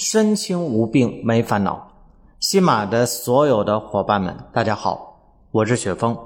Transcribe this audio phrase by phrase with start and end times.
[0.00, 1.92] 身轻无病没烦恼。
[2.38, 6.16] 西马的所有的伙伴们，大家好，我是雪峰。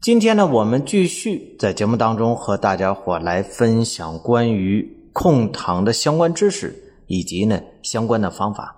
[0.00, 8.74] 今天呢，我们继续在节目当中和大家伙来分享关于控糖的相关知识以及呢相关的方法。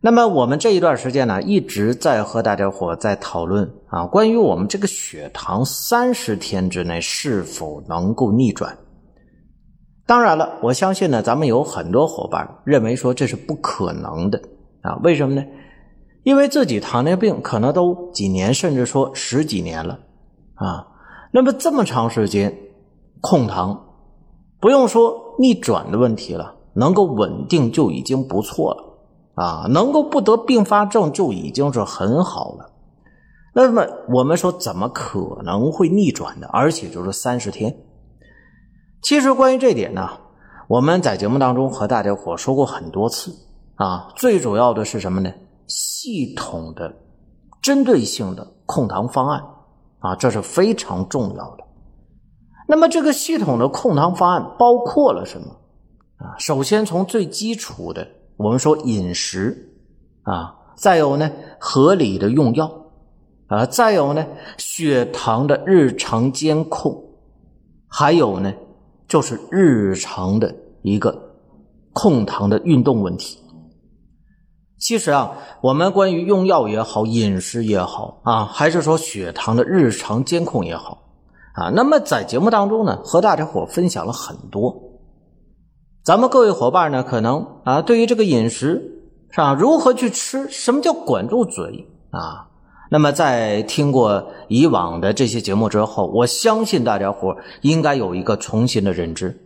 [0.00, 8.74] 那么我们这一段时间呢，一直在和大家伙在讨论啊，关于我们这个血糖三十天之内是否能够逆转。
[10.08, 14.40] 当然了，我相信呢，咱们有很多伙伴认为说这是不可能的
[14.80, 14.98] 啊？
[15.04, 15.44] 为什么呢？
[16.22, 19.98] 因为自己糖尿病可能都几年，甚至说十几年了
[20.54, 20.86] 啊。
[21.30, 22.56] 那么这么长时间
[23.20, 23.84] 控糖，
[24.58, 32.70] 不用说逆转的问题了，能够稳定就已经不错了啊，能够不得并发症就已经是很好了。
[33.52, 36.46] 那么我们说，怎么可能会逆转的？
[36.46, 37.76] 而且就是三十天。
[39.00, 40.08] 其实关于这点呢，
[40.66, 43.32] 我们在节目当中和大家伙说过很多次
[43.76, 44.12] 啊。
[44.16, 45.32] 最主要的是什么呢？
[45.66, 46.92] 系统的、
[47.62, 49.42] 针对性的控糖方案
[50.00, 51.64] 啊，这是非常重要的。
[52.66, 55.46] 那么这个系统的控糖方案包括了什么
[56.16, 56.34] 啊？
[56.38, 59.72] 首先从最基础的，我们说饮食
[60.22, 62.70] 啊，再有呢合理的用药
[63.46, 64.26] 啊，再有呢
[64.58, 67.04] 血糖的日常监控，
[67.86, 68.52] 还有呢。
[69.08, 71.18] 就是日常的一个
[71.92, 73.38] 控糖的运动问题。
[74.78, 81.02] 其实啊，我们关于用药也好，饮食也好啊，还是说血糖的日常监控也好
[81.54, 84.72] 啊，那么在节目当中呢，和大家伙分享了很多。
[86.04, 92.47] 咱们各位伙伴呢，可能啊，对于这个饮食是吧，如何去吃，什么叫管住嘴啊？
[92.90, 99.38] 那么，在听过以往的这些节目之后，我相信大家伙应该有一个重新的认知，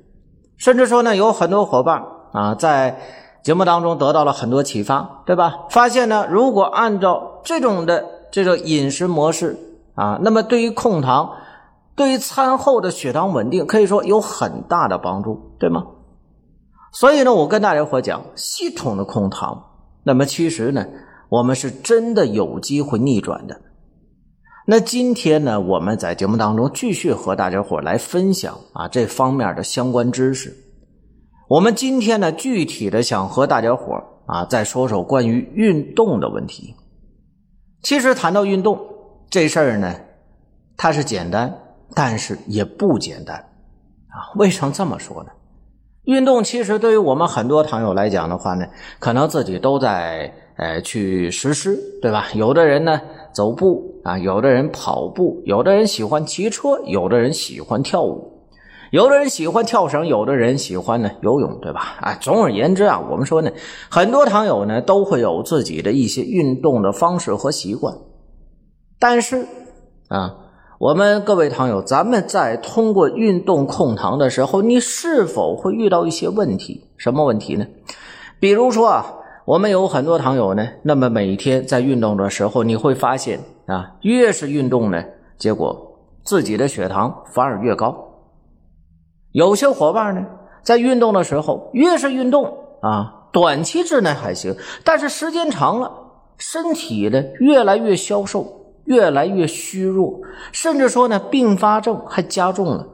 [0.56, 3.00] 甚至说呢，有很多伙伴啊，在
[3.42, 5.66] 节目当中得到了很多启发，对吧？
[5.70, 9.58] 发现呢，如果按照这种的这个饮食模式
[9.96, 11.32] 啊，那么对于控糖，
[11.96, 15.84] 对于餐后的血糖稳定，可以说有很大的帮助，对吗？
[16.92, 19.64] 所以呢，我跟大家伙讲，系统的控糖，
[20.04, 20.86] 那么其实呢。
[21.32, 23.58] 我们是真的有机会逆转的。
[24.66, 30.54] 那今天呢，我们在节目当中继续和大家伙来分享啊这方面的相关知识。
[31.48, 33.94] 我们今天呢，具体的想和大家伙
[34.26, 36.74] 啊再说说关于运动的问题。
[37.82, 38.78] 其实谈到运动
[39.30, 39.94] 这事儿呢，
[40.76, 41.58] 它是简单，
[41.94, 44.36] 但是也不简单啊。
[44.36, 45.30] 为什么这么说呢？
[46.04, 48.66] 运动其实对于我们很多糖友来讲的话呢，
[48.98, 50.30] 可能自己都在。
[50.56, 52.26] 呃，去实施，对吧？
[52.34, 53.00] 有的人呢
[53.32, 58.48] 走步啊，有的人跑步，有的人喜欢骑车，有的人喜欢跳舞，
[58.90, 61.96] 有的人喜欢跳绳，有的人喜欢呢游泳，对吧？
[62.02, 63.50] 啊，总而言之啊，我们说呢，
[63.90, 67.96] 很多糖友呢都会有自己的一些运动的方式和习惯，
[69.00, 69.46] 但是
[70.08, 70.36] 啊，
[70.78, 76.88] 我们各位糖友，咱们在通过运动控糖的时候，你是否会遇到一些问题？
[76.98, 77.66] 什么问题呢？
[78.38, 79.14] 比如说啊。
[79.44, 85.02] 我们有很多糖友呢，那么每天在运动的时候，你会发现啊，越是运动呢，
[85.36, 87.96] 结果自己的血糖反而越高。
[89.32, 90.24] 有些伙伴呢，
[90.62, 94.54] 在运动的时候，越是运动啊，短期之内还行，
[94.84, 95.90] 但是时间长了，
[96.38, 98.46] 身体呢越来越消瘦，
[98.84, 100.20] 越来越虚弱，
[100.52, 102.86] 甚至说呢，并发症还加重了。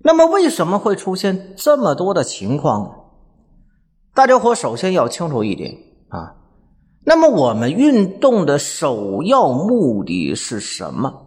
[0.00, 2.90] 那么为什么会出现这么多的情况呢？
[4.14, 5.76] 大家伙首先要清楚一点
[6.08, 6.36] 啊，
[7.04, 11.26] 那么我们运动的首要目的是什么？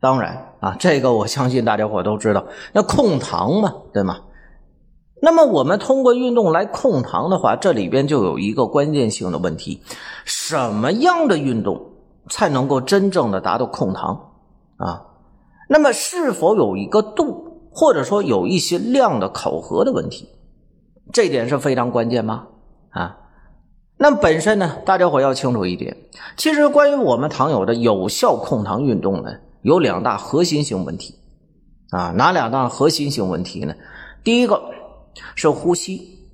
[0.00, 2.44] 当然啊，这个我相信大家伙都知道，
[2.74, 4.18] 那控糖嘛，对吗？
[5.22, 9.80] 那么我们通过运动来控糖的话，这里边就有一个关键性的问题：
[10.26, 11.80] 什么样的运动
[12.28, 14.32] 才能够真正的达到控糖
[14.76, 15.06] 啊？
[15.70, 20.28] 那么是否有一个度，或者说有一些量的考核的问题？
[21.12, 22.46] 这点是非常关键吗？
[22.90, 23.18] 啊，
[23.96, 25.96] 那本身呢，大家伙要清楚一点。
[26.36, 29.30] 其实关于我们糖友的有效控糖运动呢，
[29.62, 31.14] 有两大核心性问题
[31.90, 32.12] 啊。
[32.16, 33.74] 哪两大核心性问题呢？
[34.24, 34.60] 第一个
[35.34, 36.28] 是呼吸，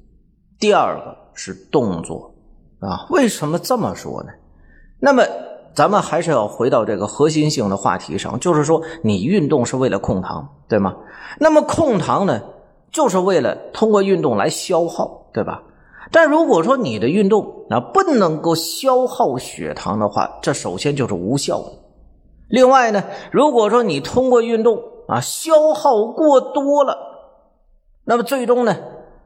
[0.58, 2.34] 第二个是动作
[2.81, 3.06] 啊。
[3.11, 4.31] 为什么这么说呢？
[4.99, 5.22] 那么
[5.75, 10.96] 咱们还是要回到这个核心性的话题上，就是说你运动是为了控糖，对吗？
[11.38, 12.40] 那么控糖呢，
[12.96, 15.62] 就是为了通过运动来消耗，对吧？
[16.10, 21.72] 但如果说你的运动啊不能够消耗血糖的话，这首先就是无效的。
[22.48, 26.96] 另外呢，如果说你通过运动啊消耗过多了，
[28.06, 28.75] 那么最终呢，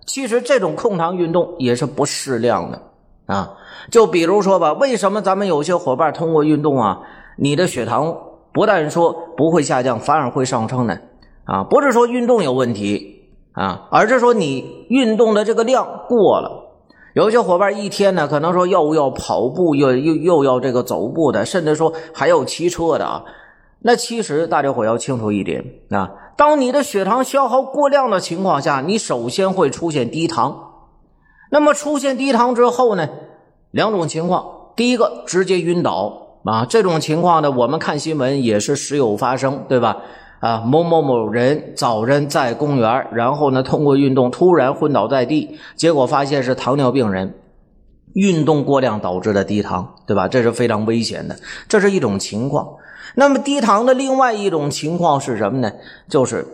[0.04, 2.82] 其实这种控糖运动也是不适量的
[3.26, 3.56] 啊。
[3.88, 7.02] 就比如说吧，为什么咱们有些伙伴通过运动啊，
[7.38, 8.16] 你的血糖
[8.52, 10.98] 不但说不会下降，反而会上升呢？
[11.44, 13.19] 啊，不是说运动有问题
[13.52, 16.66] 啊，而是说你运动的这个量过了。
[17.14, 23.24] 有些伙伴一天呢，可能说又要跑步，又又又要这个走步的，甚至说还要骑车的啊。
[23.80, 30.70] 那其实大家伙要清楚一点啊，当你的血糖消耗过量的情况下，你首先会出现低糖。
[31.50, 33.08] 那么出现低糖之后呢，
[33.72, 34.44] 两种情况，
[34.76, 39.96] 第一个直接晕倒啊，这种情况呢，我们看新闻也是时有发生，对吧？
[40.40, 47.34] 啊，某某某人早晨在公园，然后呢，通过运动突然昏倒在地，结果发现是糖尿病人，
[48.14, 50.28] 运动过量导致的低糖，对吧？
[50.28, 51.36] 这是非常危险的，
[51.68, 52.66] 这是一种情况。
[53.16, 55.70] 那么低糖的另外一种情况是什么呢？
[56.08, 56.46] 就是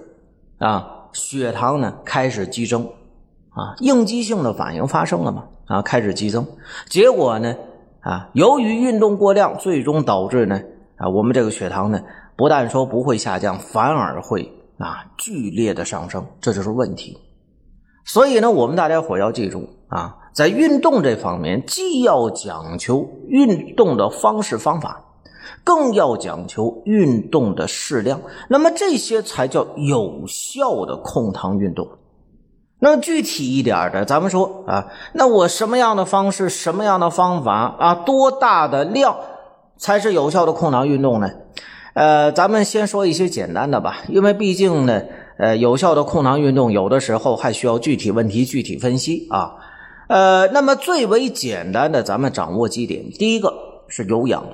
[0.58, 2.84] 啊，血糖呢开始激增，
[3.50, 5.44] 啊，应激性的反应发生了嘛？
[5.66, 6.44] 啊，开始激增，
[6.88, 7.54] 结果呢，
[8.00, 10.60] 啊，由于运动过量，最终导致呢，
[10.96, 12.00] 啊，我们这个血糖呢。
[12.36, 17.18] 不但说不会下降，反而会啊剧烈的上升，这就是问题。
[18.04, 25.02] 所以呢，我们大家伙要记住啊，在运动这方面，既要讲求运动的方式方法，
[25.64, 28.20] 更要讲求运动的适量。
[28.48, 31.88] 那么这些才叫有效的控糖运动。
[32.78, 39.16] 那么具体一点的，咱们说啊，那我什么样的方式、什么样的方法啊，多大的量
[39.78, 41.28] 才是有效的控糖运动呢？
[41.96, 45.00] 呃，咱们先说一些简单的吧，因为毕竟呢，
[45.38, 49.54] 呃，有效的控糖运动有的时候还需要具体问题具体分析啊。
[50.06, 53.10] 呃，那么最为简单的，咱们掌握几点。
[53.12, 53.54] 第一个
[53.88, 54.44] 是有氧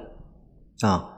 [0.83, 1.17] 啊，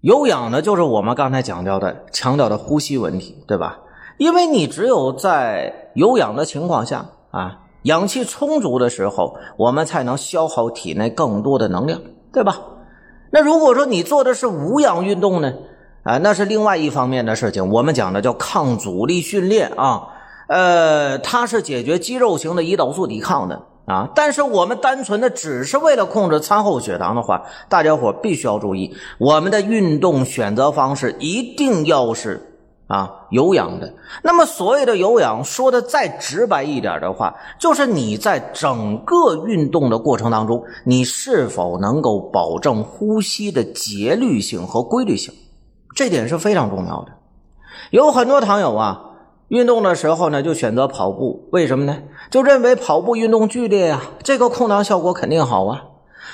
[0.00, 3.78] 有氧呢就是我们刚才讲到的强调的呼吸问题，对吧？
[4.18, 12.00] 因为你只有在有氧的情况下啊，氧气充足的时候，我们才能消耗体内更多的能量，
[12.32, 12.58] 对吧？
[13.34, 15.54] 那如果说你做的是无氧运动呢？
[16.02, 17.70] 啊，那是另外一方面的事情。
[17.70, 20.02] 我们讲的叫抗阻力训练啊，
[20.48, 24.10] 呃，它是解决肌肉型的胰岛素抵抗的啊。
[24.14, 32.51] 但是我们单纯的只是为了控制餐后血糖的话，大家伙必须要注意，我们的运动选择方式一定要是。
[32.92, 33.90] 啊，有氧的。
[34.22, 45.32] 那么所谓的有氧，说的再直白一点的话，就是你在整个运动的过程当中，你是否能够保证呼吸的节律性和规律性，
[45.96, 47.12] 这点是非常重要的。
[47.92, 49.00] 有很多糖友啊，
[49.48, 51.96] 运动的时候呢，就选择跑步，为什么呢？
[52.30, 55.84] 就认为跑步运动剧烈啊，这个控糖效果肯定好啊。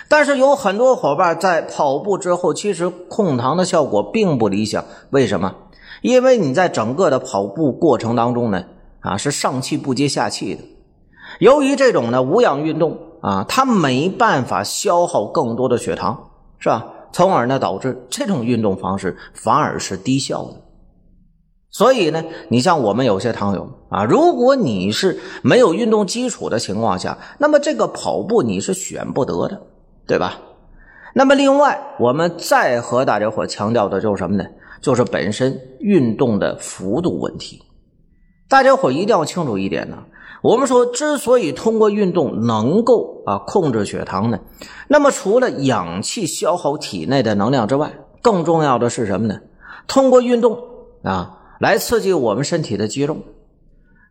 [0.09, 5.55] 但是有很多伙伴在跑步之后，其实控糖的效果并不理想，为什么？
[6.03, 8.65] 因为你在整个的跑步过程当中呢，
[9.00, 10.62] 啊，是上气不接下气的。
[11.41, 16.87] 由于这种呢无氧运动啊，它没办法消耗更多的血糖，是吧？
[17.12, 20.55] 从而呢导致这种运动方式反而是低效的。
[21.71, 29.61] 所以呢，你像我们有些糖友啊，如果你是没有运动基础的情况下，那么这个跑步你是选不得的，
[30.07, 30.38] 对吧？
[31.14, 34.45] 那么另外，我们再和大家伙强调的就是什么呢？
[34.80, 37.62] 就是本身运动的幅度问题，
[38.49, 40.04] 大家伙一定要清楚一点呢。
[40.40, 44.38] 我们说，之所以通过运动能够啊控制血糖呢，
[44.87, 47.92] 那么除了氧气消耗体内的能量之外，
[48.23, 49.40] 更重要的是什么呢？
[49.88, 50.61] 通过运动
[51.02, 53.16] 啊来刺激我们身体的肌肉，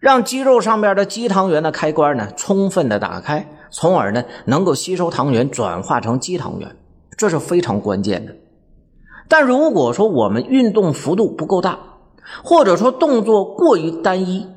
[0.01, 6.75] 让肌肉上边的肌糖原的开关呢充分的打开，从而呢能够吸收糖原转化成肌糖原，
[7.17, 8.35] 这是非常关键的。
[9.27, 11.77] 但如果说我们运动幅度不够大，
[12.43, 14.47] 或者说动作过于单一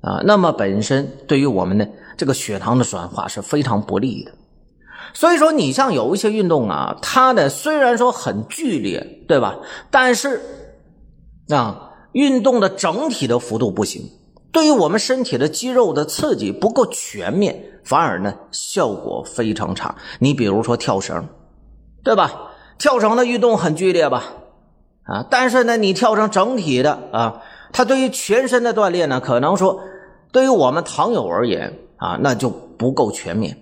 [0.00, 4.32] 啊，那么本身对于我们的这个血糖的转化是非常不利的。
[5.12, 9.56] 所以说，你像有一些运动啊，它呢虽然说很剧烈，对吧？
[9.90, 10.40] 但是
[11.48, 14.10] 啊，运动的整体的幅度不行，
[14.50, 19.94] 对于我们身体的肌肉的刺激不够全面，反而呢效果非常差。
[20.18, 21.28] 你比如说跳绳，
[22.02, 22.43] 对吧？
[22.84, 24.24] 跳绳的运动很剧烈吧，
[25.04, 27.40] 啊，但是呢，你跳成整体的啊，
[27.72, 29.80] 它对于全身的锻炼呢，可能说
[30.30, 33.56] 对于我们糖友而言啊，那就不够全面。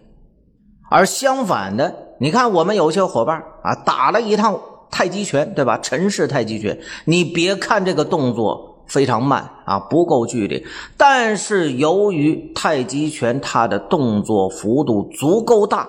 [0.91, 4.61] 而相反的，你看我们有些伙伴啊，打了一趟
[4.91, 5.79] 太极拳，对吧？
[5.79, 10.65] 陈氏太极拳，你别看这个动作非常慢啊，不够剧烈，
[10.97, 15.89] 但是由于太极拳它的动作幅度足够大，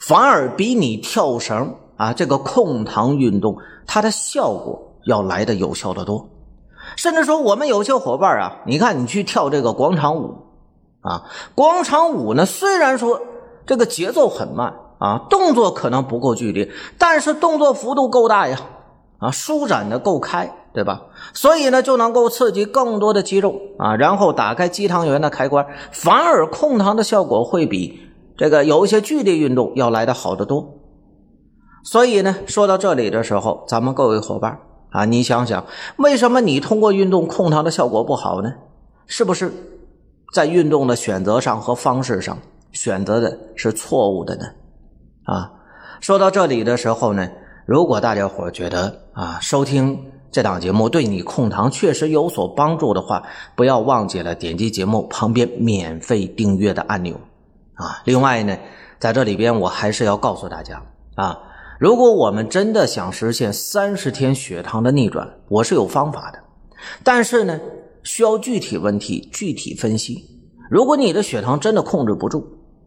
[0.00, 6.28] 反而比你跳绳啊这个控糖运动它的效果要来的有效的多。
[6.96, 10.36] 甚至说，我们有些伙伴啊，你看你去跳这个广场舞
[11.00, 11.24] 啊，
[11.54, 13.20] 广场舞呢，虽然说。
[13.66, 18.60] 这个节奏很慢啊，动作可能不够剧烈，但是动作幅度够大呀，
[19.16, 21.00] 啊，舒展的够开，对吧？
[21.32, 27.98] 所以呢，就能够刺激更多的肌肉啊，然后打开肌糖原的开关，反而控糖的效果会比
[28.36, 30.74] 这个有一些剧烈运动要来的好得多。
[31.84, 34.58] 所以呢，说到这里的时候，咱们各位伙伴
[34.90, 35.64] 啊，你想想，
[35.96, 38.54] 为什么你通过运动控糖的效果不好呢？
[39.06, 39.52] 是不是
[40.32, 42.38] 在运动的选择上和方式上？
[42.72, 44.46] 选择的是错误的呢，
[45.22, 45.52] 啊，
[46.00, 47.30] 说到这里的时候呢，
[47.66, 53.22] 如果大家伙觉得啊，收听这档节目对你控糖确实有所帮助的话，
[53.54, 57.14] 不要忘记了点击节目旁边免费订阅的按钮
[57.74, 58.02] 啊。
[58.04, 58.56] 另外呢，
[58.98, 60.82] 在这里边我还是要告诉大家
[61.14, 61.38] 啊，
[61.84, 66.38] 如果我们真的想实现三十天血糖的逆转，我是有方法的，
[67.02, 67.60] 但是呢，
[68.02, 70.24] 需要具体问题具体分析。
[70.70, 72.42] 如果你的血糖真的控制不住，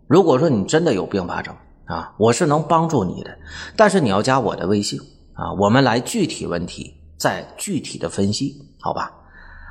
[0.08, 1.54] 如果说你真的有并发症
[1.86, 3.30] 啊，我是能帮助你的，
[3.76, 5.00] 但是你要加我的微信
[5.34, 9.12] 啊，我们来具体问题再具体的分析，好吧？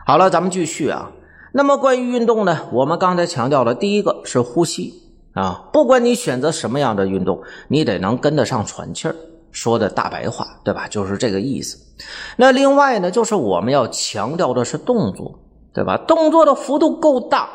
[0.07, 1.11] 好了，咱们继续啊。
[1.53, 4.95] 那么关于运动呢，我们刚才强调了，第一个是呼吸
[5.37, 9.15] 啊，不管你选择什么样的运动，你得能跟得上喘气儿。
[9.53, 10.89] 说的大白话，对吧？
[10.89, 11.79] 就是这个意思。
[12.37, 15.39] 那另外呢，就是我们要强调的是动作，
[15.73, 15.97] 对吧？
[16.07, 17.49] 动作的幅度够大。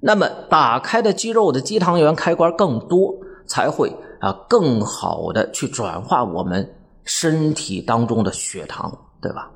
[0.00, 3.14] 那么打开的肌肉的肌糖原开关更多，
[3.46, 6.74] 才会啊更好的去转化我们
[7.04, 9.50] 身体当中的血糖，对吧？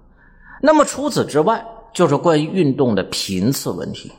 [0.61, 4.13] 那么除此之外，就是关于运动的频次问题。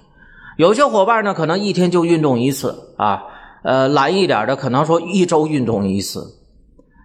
[0.59, 3.23] 有些伙伴呢，可能一天就运动一次啊，
[3.63, 6.35] 呃，懒一点的可能说一周运动一次。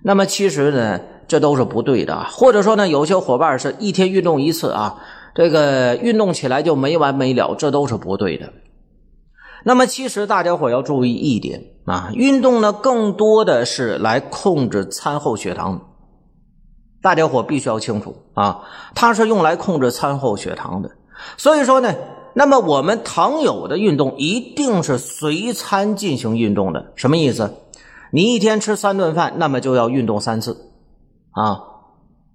[0.03, 2.25] 那么其实呢，这都是不对的。
[2.25, 4.97] 或者说呢，有些伙伴是一天运动一次啊，
[5.37, 8.53] 这个运动起来就没完没了，这都是不对的。
[9.65, 15.81] 那么，其实大家伙要注意一点啊，运动呢更多的是来控制餐后血糖，
[17.01, 18.63] 大家伙必须要清楚啊，
[18.97, 20.91] 它是用来控制餐后血糖的。
[21.37, 21.95] 所以说呢，
[22.35, 27.55] 那么我们糖友的运动一定是随餐进行运动的，什么意思？
[28.11, 30.71] 你一天吃三顿饭，那么就要运动三次
[31.31, 31.63] 啊，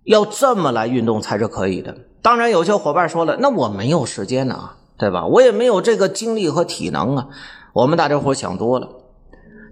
[0.04, 1.96] 要这么来运动才是可以的。
[2.22, 4.72] 当然，有些伙伴说了，那我没有时间呢。
[5.00, 5.26] 对吧？
[5.28, 7.30] 我也没有这个精力和体能啊。
[7.72, 8.90] 我们大家伙想多了。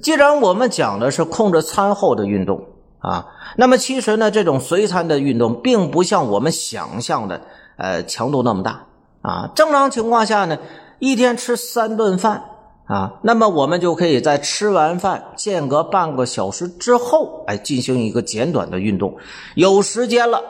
[0.01, 2.63] 既然我们讲的是控制餐后的运动
[3.00, 7.41] 啊，那么其实呢，这种随餐的运动并不像我们想象的，
[7.75, 8.86] 呃，强度那么大
[9.27, 9.51] 啊。
[9.53, 10.57] 正常情况下呢，
[11.00, 12.43] 一天吃三顿饭
[12.86, 19.17] 啊，那么我们就可以在吃完饭间隔半个小时之后，哎，进行一个简短的运动。
[19.55, 20.41] 有时间了，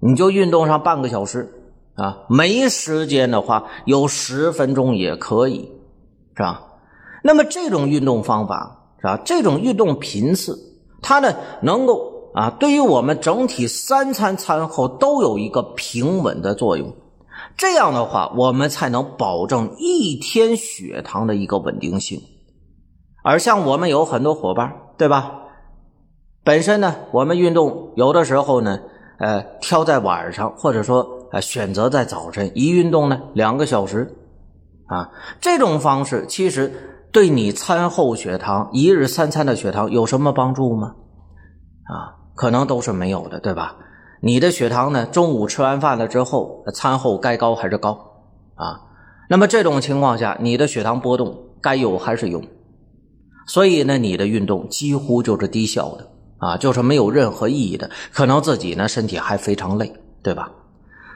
[0.00, 1.58] 你就运动上半个小时。
[1.94, 5.70] 啊，没时间的话，有十分钟也可以，
[6.34, 6.62] 是吧？
[7.22, 9.20] 那么这种运动方法是吧？
[9.26, 10.58] 这种运动频次，
[11.02, 16.90] 它呢能够啊，对于我们整体三餐餐后都有一个平稳的作用。
[17.56, 22.20] 这样的话，我们才能保证一天血糖的一个稳定性。
[23.22, 25.32] 而像我们有很多伙伴，对吧？
[26.44, 28.80] 本身呢，我们运动有的时候呢，
[29.18, 31.18] 呃，挑在晚上，或者说。
[31.32, 34.18] 呃，选择在早晨一运动呢，两个小时，
[34.84, 35.08] 啊，
[35.40, 36.70] 这种方式其实
[37.10, 40.94] 对你餐后血糖一日三餐的血糖有什么帮助吗？
[41.84, 43.76] 啊，可能都是没有的，对吧？
[44.24, 47.98] 你的血糖呢，中午吃完饭了之后，餐后该高还是高
[48.54, 48.80] 啊？
[49.28, 52.40] 那么这种情况下，你的血糖波动该有还是有，
[53.48, 60.52] 所以呢，你的运动几乎就是低效的啊，就是没有任何意义的，可能自己呢身体还非常累，对吧？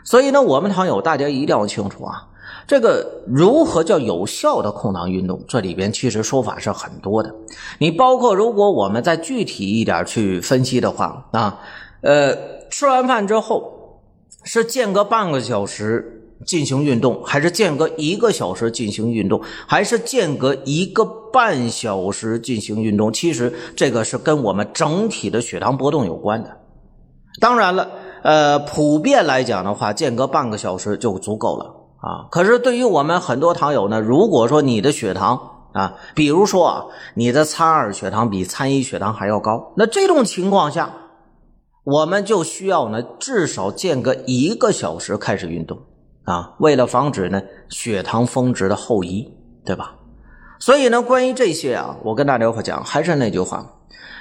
[0.02, 2.26] 所以呢，我们糖友大家一定要清楚啊，
[2.66, 5.40] 这个如何叫有效的控糖运动？
[5.46, 7.32] 这里边其实说法是很多的。
[7.78, 11.60] 你包括如果我们再具体一点去分析的话啊，
[12.00, 12.36] 呃，
[12.70, 14.00] 吃完饭之后
[14.44, 23.12] 是间隔半个小时进行运动，还是间隔一个小时进行运动，还是间隔一个半小时进行运动？
[23.12, 26.56] 其实这个是跟我们整体的血糖波动有关的。
[27.40, 27.88] 当然了。
[28.22, 31.66] 呃，普遍来讲的话，间隔半个小时就足够了
[32.00, 32.26] 啊。
[32.28, 35.40] 可是对于我们很多糖友呢，如果说你的血糖
[35.72, 40.92] 啊，比如说啊，你的餐二血糖比餐一血糖还要高，那这种情况下，
[41.86, 45.78] 我们就需要呢至少间隔一个小时开始运动
[46.24, 49.30] 啊，为了防止呢血糖峰值的后移，
[49.64, 49.94] 对吧？
[50.58, 53.74] 所以呢，关于这些啊，我跟大家伙讲，还是那句话，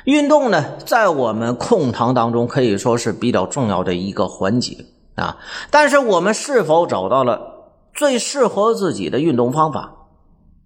[0.03, 5.37] 运动呢，在我们控糖当中可以说是比较重要的一个环节啊，
[5.71, 9.91] 但是我们是否找到了最适合自己的运动方法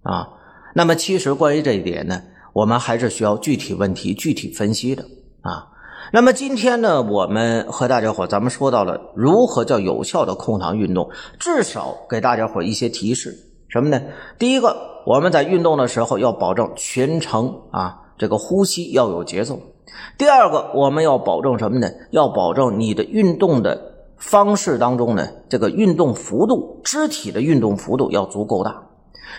[0.02, 0.28] 啊？
[0.74, 2.20] 那么，其实关于这一点呢，
[2.52, 5.02] 我们还是需要具体问题具体分析的
[5.40, 5.68] 啊。
[6.12, 13.36] 那么今天呢，我们和大家伙咱们说到了如何叫有效的控糖运动，至少给大家伙一些提示，
[13.68, 14.00] 什么呢？
[14.38, 14.76] 第一个，
[15.06, 19.54] 我们在运动的时候要保证全程啊这个呼吸要有节奏；
[20.18, 21.88] 第二个，我们要保证什么呢？
[22.10, 23.80] 要保证你的运动的
[24.16, 28.72] 方式当中呢，这个运动幅度、肢体的运动幅度要足够大；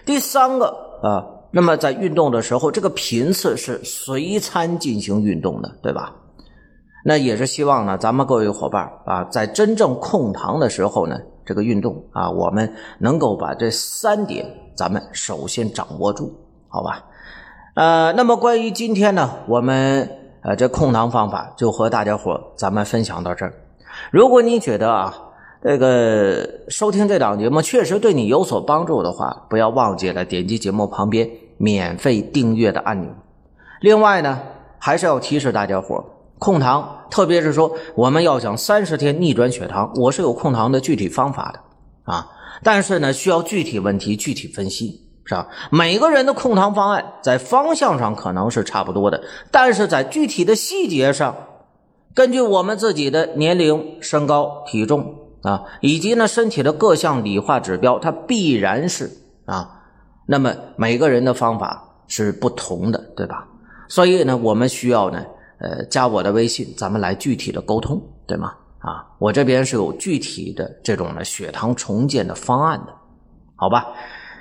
[0.05, 0.89] 第三个。
[1.01, 6.15] 啊，那么在运动的时候，这个频次是随餐进行运动的，对吧？
[7.03, 16.34] 那也是希望呢，咱们各位伙伴啊，在真正控糖的时候呢，这个运动啊，我们能够把这三点咱们首先掌握住，
[16.67, 17.05] 好吧？
[17.74, 20.10] 呃，那么关于今天呢，我们
[20.41, 23.53] 呃这控糖方法就和大家伙咱们分享到这儿。
[24.12, 25.13] 如果你觉得啊，
[25.63, 33.10] 这个收听这档节目确实对你有所帮助的话，不要忘记了点击节目旁边免费订阅的按钮。
[33.79, 34.39] 另外呢，
[34.77, 36.03] 还是要提示大家伙
[36.41, 42.27] 控糖，特别是说我们要想三十天逆转血糖，我是有控糖的具体方法的啊。
[42.63, 45.48] 但是呢，需要具体问题具体分析，是吧？
[45.71, 49.21] 每个人的控糖方案在方向上可能是差不多的，
[49.51, 51.36] 但是在具体的细节上，
[52.15, 55.17] 根据我们自己的年龄、身高、体重。
[55.43, 59.10] 啊，以及呢，身体的各项理化指标，它必然是
[59.45, 59.81] 啊，
[60.27, 63.48] 那么每个人的方法是不同的，对吧？
[63.88, 65.24] 所以呢，我们需要呢，
[65.61, 68.53] 呃，加我的微信，咱们来具体的沟通，对吗？
[68.79, 72.93] 啊，我这边是有具体的这种呢血糖重建的方案的，
[73.55, 73.93] 好吧？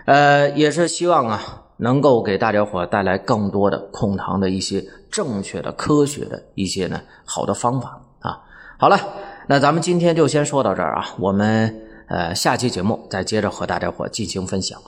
[0.07, 1.41] 呃，也是希望啊，
[1.77, 8.41] 能够给大家伙带来更多的控糖的一些正确的、科学的一些呢好的方法啊。
[8.79, 8.99] 好了。
[9.47, 11.75] 那咱们今天就先说到这儿啊，我们
[12.07, 14.81] 呃下期节目再接着和大家伙进行分享。